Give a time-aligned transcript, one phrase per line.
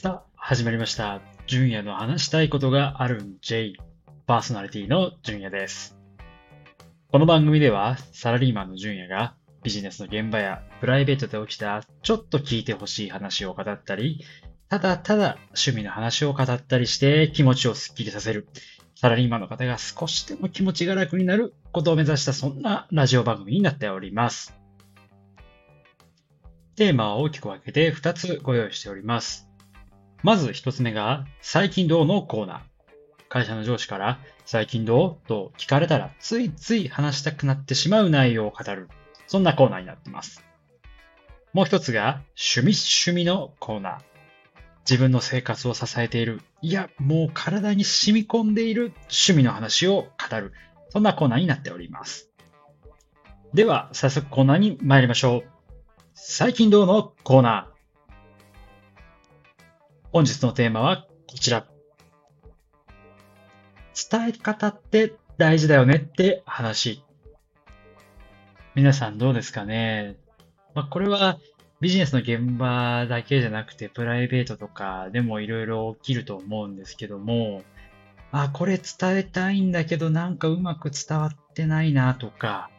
[0.00, 1.20] さあ、始まりました。
[1.48, 3.72] 純也の話したいことがあるん J。
[4.28, 5.98] パーソナリティの純也です。
[7.10, 14.24] この番組では、サラリーマンの純也がビジネスの現場やプライベートで起きたちょっと聞いてほしい話を語ったり、
[14.68, 18.46] ただただ趣味の話を語ったりして気持ちをスッキリさせる。
[18.94, 24.54] サラリーマンの方が少しでも気持ちが楽になることを目指したそんなラジオ番組になっております。
[26.76, 29.47] テーマは大きく分けて2つご用意しております。
[30.22, 32.60] まず1つ目が、最近どうのコーナー。
[33.28, 35.28] 会社の上司から、最近どう？
[35.28, 38.88] と聞かれたら、ついつい話したくなってしまう内容を語る。
[39.26, 40.44] そんなコーナーになっています。
[41.52, 43.98] もう一つが、趣味趣味のコーナー。
[44.88, 46.40] 自分の生活を支えている。
[46.62, 50.52] いや、もう体に染み込んでいる趣味の話を語る。
[50.88, 52.30] そんなコーナーになっております。
[53.54, 55.50] では、早速コーナーに参りましょう。
[56.14, 57.77] 最近どうのコーナー。
[60.10, 61.66] 本日のテーマはこちら。
[64.10, 67.04] 伝え方って大事だよねって話。
[68.74, 70.16] 皆さんどうですかね
[70.74, 71.38] まあ、これは
[71.80, 77.62] ビジネスの現場だけじゃなくてプライベートとかでもいろいろ起きると思うんですけども、
[78.32, 82.70] あ、これ伝えたいんだけどなんかうまく伝わってないなとか、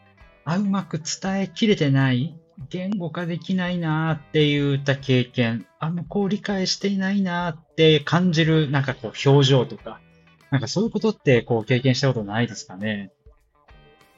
[0.45, 2.35] あ、うまく伝えきれてない
[2.69, 9.99] 言語化できないなって言った経験、あ、向こう理解していないなって感じるなんかこう表情とか、
[10.51, 13.11] なんかそういうことってこう経験したことないですかね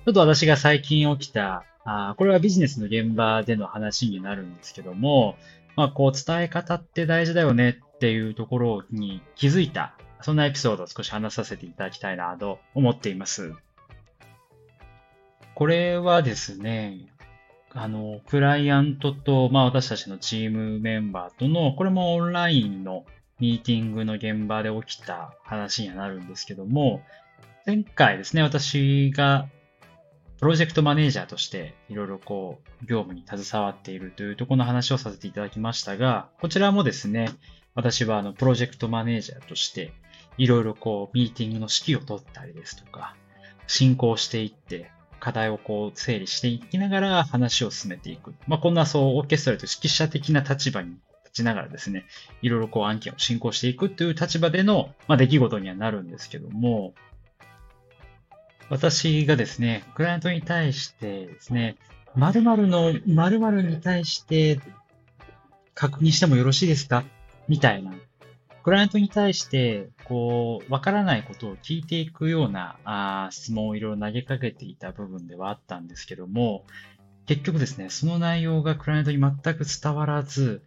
[0.05, 5.35] ちょっと私が最近起きた、あこれはビジネスの現場での話になるんですけども、
[5.75, 13.53] まあこう伝え方って大事だよねっていうところに気づいた、そんなエピソードを少し話させていただきたいなと思っています。
[15.53, 17.10] これはですね、
[17.73, 23.05] あの、クライアントと、まあ私たちのチームメンバーとの、これもオンラインの
[23.39, 27.01] ミーティングの現場で起きた話にはなるんですけども、
[27.65, 29.47] 前回ですね、私が
[30.39, 37.29] プロジェクトマネージャーとしていろいろこう業務に携わっているというところの話をさせていただきましたが、こちらもですね、
[37.75, 39.93] 私はあのプロジェクトマネージャーとして
[40.37, 43.15] いろいろこうミーティングの指揮を取ったりですとか、
[43.67, 48.33] 進行していって課題をこう整理していきながら話を進めていく。
[48.47, 50.99] まあ、こんなそうオーケストラと指揮者的な立場に立
[51.35, 52.05] ちながらですね、
[52.41, 56.93] いろいろこう案件を進行していくという立場での、まあ、出来事にはなるんですけども、
[58.69, 61.77] 私がですね、クライアントに対してですね、
[62.15, 64.59] 〇〇の〇〇に対して
[65.73, 67.03] 確認してもよろしいですか？
[67.47, 67.93] みたいな。
[68.63, 76.65] クライアントに対して、こう、わからないことを聞いていくようなあ質問をいろいろ投げかけていた部分ではあったんですけども、
[77.25, 80.63] 結局ですね、その内容がクライアントに全く伝わらず、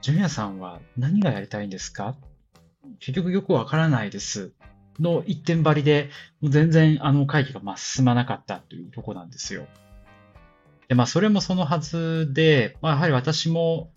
[0.00, 2.14] ジュニアさんは何がやりたいんですか？
[3.00, 4.52] 結局よくわからないです。
[5.00, 6.10] の一点張りで、
[6.42, 9.66] 全然あの会議がまあ進まなかったというところなんですよ。
[10.88, 13.90] で、まあそれもそのはずで、まあやはり私も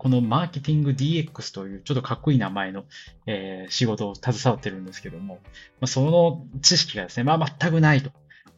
[0.00, 2.84] このマーケティング DX というちょっとかっこいい名前の、
[3.26, 5.40] えー仕事を携わってるんですけども、
[5.78, 8.10] まあ、その知識がですね、まあ全くないと。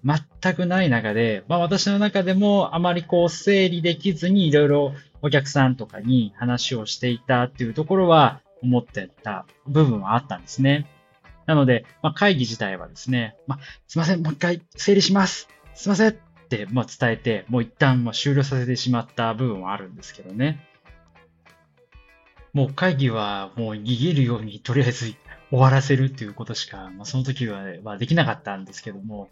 [0.05, 10.87] 全くない中で、まあ私の中でもあまりこう整理できずにいろいろお客さんとかに話をしていたっていうところは思ってた部分はあったんですね。
[11.47, 15.49] なので、まあ、会議自体はですね、まあ、すいません、もう一回整理します。
[15.75, 16.15] すいませんっ
[16.49, 20.69] て、まあ、伝えて、もう一旦まあ終了させてしまった部分はあるんですけどね。
[22.53, 25.15] もう会議はもう逃げるようにとりあえず
[25.51, 29.31] 終わらせるっていうことしか、まあ、その時は、まあ、できなかったんですけども、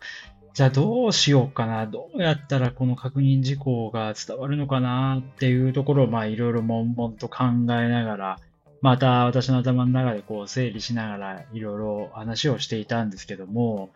[0.52, 8.38] じゃあどうしようかな、どうやったらこの確認事項が伝わるのかなっていうところを、まあいろいろ悶々と考えながら、
[8.82, 13.90] また私の頭の中でこう整理しながらいろいろ話をしていたんですけども、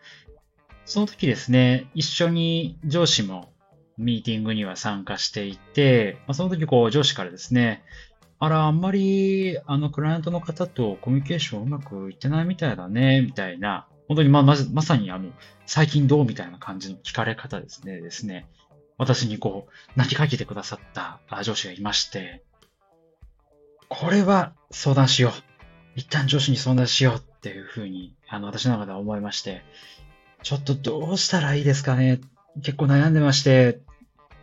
[0.85, 3.51] その時ですね、一緒に上司も
[3.97, 7.83] ミーティングには参加していて、まあ、その時こう上司からですね、
[8.39, 15.31] あら、あんまりあのクライアントの方とコミュニケーションうまくいってないみたいだね、みたいな、本当にまままさにあの
[15.65, 18.47] 最近どうみたいな感じの聞かれ方ですね、ですね。
[18.97, 22.43] 私にこう投げかけてくださった上司がいまして、
[23.89, 25.31] これは相談しよう。
[25.95, 29.63] 一旦上司に相談しようっていうふうに、あの、私の中では思いまして、
[30.43, 32.19] ちょっとどうしたらいいですかね。
[32.57, 33.79] 結構悩んでまして、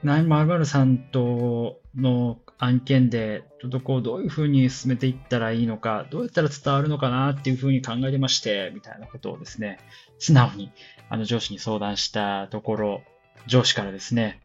[0.03, 9.79] なまるさんとの案件で、ちょっとこう、どういうふうに進めていったらいいのか、どうやったら伝わるのかなっていうふうに考えてまして、みたいなことをですね、
[10.19, 10.73] 素直に、
[11.09, 13.03] あの、上司に相談したところ、
[13.47, 14.41] 上司からですね、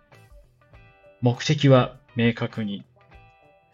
[1.21, 2.83] 目的は明確に、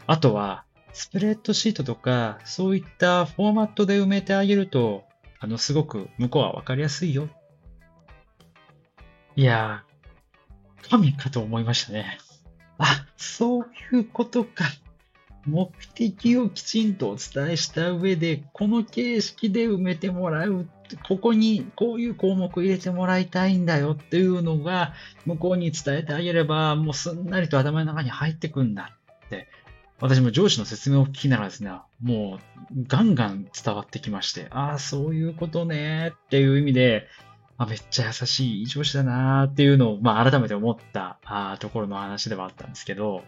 [0.05, 5.03] あとはスプレッドシートとか、そういったフォーマットで埋めてあげると、
[5.39, 7.29] あの、すごく向こうはわかりやすいよ。
[9.35, 12.19] いやー、神かと思いましたね。
[12.77, 13.65] あ、そう
[13.95, 14.65] いうことか。
[15.45, 20.67] 目的をきちんとお伝えした上で、この形式で埋めてもらう、
[21.07, 24.93] ここにこういう項目入れてもらいたいんだよっていうのが、
[25.25, 28.93] 向こうに伝えてあげれば、もうすんなりと頭の中に入ってくんだ
[29.25, 29.49] って、
[29.99, 31.71] 私も上司の説明を聞きながらですね、
[32.01, 32.39] も
[32.71, 37.07] うガンガン伝わってきまして、ああ、そういうことねっていう意味で、
[37.57, 43.23] あめっちゃ優しい上司だなーっていうのを、まあ、改めて思ったあところの話ではあったんですけど、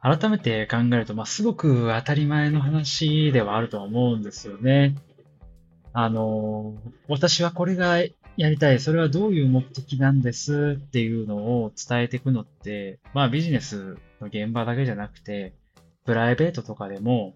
[0.00, 4.96] 改めて考えると、まあ、すごく当たり前の話ではあると思うんですよね。
[5.94, 6.74] あの、
[7.08, 7.98] 私はこれが
[8.36, 15.54] やりたい、それはどういう目的なんですっていうのを伝えていくのって、まあビジネスの現場だけじゃなくて、
[16.04, 17.34] プライベートとかでも、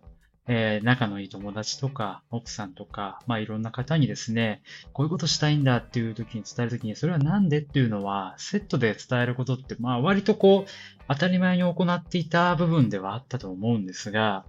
[0.50, 4.62] えー、仲のいい友達とか、奥さんとか、まあいろんな方にですね、
[4.94, 10.70] こういうことしたいんだっていう時に伝える時に、それはなんでっていうのは、セットで伝えることって、まあ割とこう、
[11.06, 14.46] 当たり前に行っていた部分ではあったと思うんですが、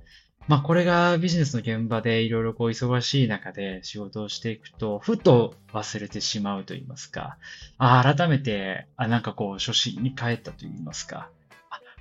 [0.47, 7.37] まあこれがビジネスの現場でいろいろこう忙しい中で仕事をしていくと、ふと忘れてしまうと言いますか、
[7.77, 11.29] あ改めて、あなんかこう初心に帰ったと言いますか、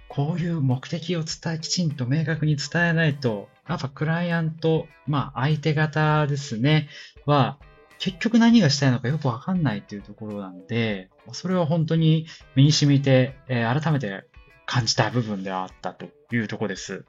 [0.08, 6.88] こういう目的を伝え、きちんと明確に伝えないと、やっぱクライアント、まあ相手方ですね、
[7.26, 7.58] は、
[7.99, 14.25] 結局何がしたいのかよくわかんないっていうところなので、それは本当に身に染みて、えー、改めて
[14.66, 17.05] 感じた部分ではあったというところです。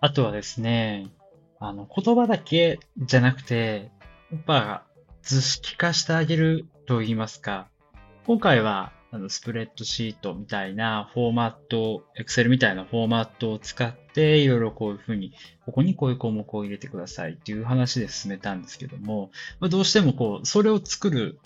[0.00, 1.06] あとはですね、
[1.60, 3.90] あの、言葉だけじゃなくて、
[4.32, 4.84] やっぱ
[5.22, 7.68] 図式化してあげると言いますか、
[8.26, 15.32] 今回はあの、スプレッドシートみたいなフォーマット、Excel みたいなフォーマットを使って、いろいろこういうふうに、
[15.66, 19.30] ここにこういう項目を入れてくださいっていう話で進めたんですけども、
[19.60, 21.38] まあ、どうしてもこう、それを作る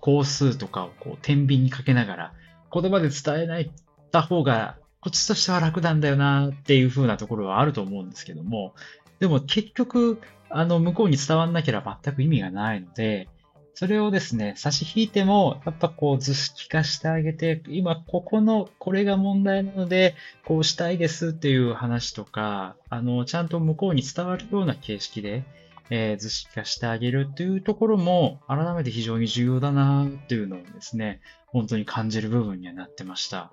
[0.00, 2.32] 工数とかをこう、天秤にかけながら、
[2.72, 3.70] 言葉で伝えない
[4.10, 8.74] た方が、こっちとしては楽なんだよなっていうふうなところはあると思うんですけども、
[9.20, 10.20] でも結局、
[10.50, 13.28] あの、向こうに伝わんなければ全く意味がないので、
[13.74, 25.42] それをですね、差し引いても、やっぱこう図式化してあげて、今ここの、これが問題なので、こうしたいですっていう話とか、あの、ちゃんと向こうに伝わるような形式で、
[25.90, 33.50] えー、図式化してあげるっていうところも、改めて非常に重要だなっていうのをですね、本当に感じる部分にはなってました。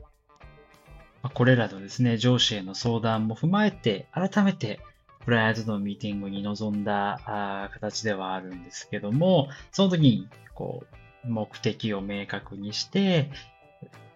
[1.34, 4.80] これらのですね、上司への相談も踏まえて、改めて
[5.26, 10.84] クライアントのミーティングに臨んだあ形ではあるんですけども、その時に、こ
[11.24, 13.30] う、目的を明確にして、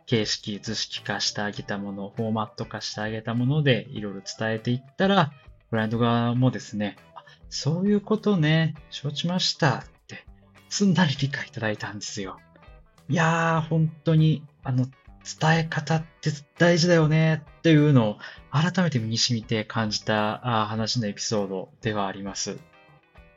[0.06, 5.32] 形式、図式化してあげたもの、フォーマット化してあげたものでいろいろ伝えていったら、
[5.70, 6.98] クライアント側もですね、
[7.50, 10.26] そういうことね、承知ましたって、
[10.70, 12.40] すんなり理解いただいたんですよ。
[13.10, 14.88] いやー、本当に、あの、
[15.40, 18.18] 伝え方って大事だよねっていうのを
[18.52, 20.40] 改めて身に染みて感じた
[20.70, 22.58] 話のエピソードではあります。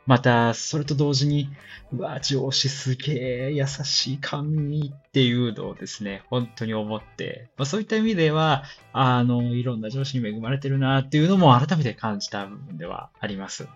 [0.08, 1.50] また、それと同時に、
[1.92, 8.64] うわ、上司すげえ優しい神っていうのをですね、本当に思って、まあ、そういった意味では、
[8.94, 13.68] あの、いろんな上司に恵まれてるなっていうのも改めて感じた部分ではあります。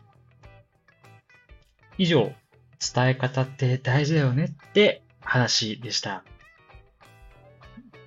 [1.98, 2.32] 以上、
[2.94, 6.24] 伝え方って大事だよねって話でした。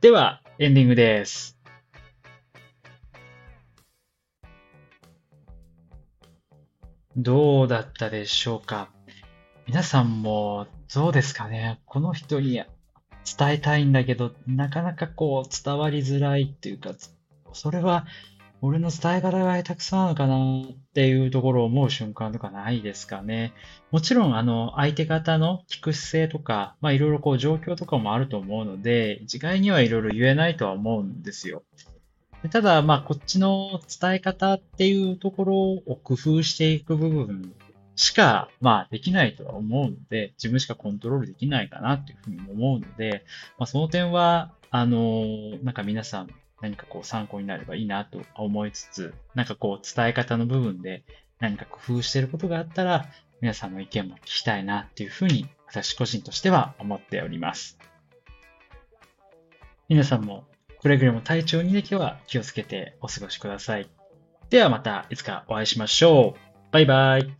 [0.02, 1.58] では、エンディングです。
[7.16, 8.90] どうだったでしょうか？
[9.66, 11.80] 皆さんもどうですかね？
[11.86, 12.62] この人に
[13.38, 16.92] 伝えたいんだけど、なかなかこう伝わりづらいっていうか、
[17.54, 18.06] それは
[18.62, 23.54] 俺の伝え方が下手くそなのかなっていうところを思う瞬間とかないですかね。
[23.92, 31.64] もちろん、あの、相手方の聞く姿勢とか、まあいろいろこう状況とかもあると思うので、一概にはいろいろ言えないとは思うんですよ。
[32.50, 37.54] ただ、まあこっちの伝え方っていうところを工夫していく部分
[37.96, 43.26] しか、まあできないとは思うので、自分しかコントロールできないかなっていうふうに思うので、
[43.58, 45.24] まあその点は、あの、
[45.64, 46.30] なんか皆さん
[46.62, 51.04] 何かこう参考になればいいなと思いつつ、なんかこう伝え方の部分で
[51.40, 53.08] 何か工夫してることがあったら、
[53.42, 57.78] 皆さんの意見も聞きたいなっていうふうに私個人としては思っております。
[59.88, 60.46] 皆さんも
[60.82, 63.90] くれぐれも体調にだけは気をつけてお過ごしください。
[64.50, 66.40] ではまたいつかお会いしましょう。
[66.72, 67.36] バイバイ。